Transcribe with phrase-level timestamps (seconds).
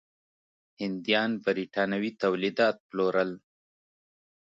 [0.81, 3.31] هندیان برېټانوي تولیدات پلورل.